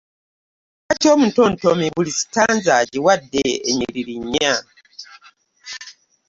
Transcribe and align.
Lwaki 0.83 1.07
omuntontomi 1.15 1.85
buli 1.95 2.11
sitanza 2.19 2.71
agiwadde 2.81 3.43
ennyiriri 3.69 4.15
nnya? 4.21 4.55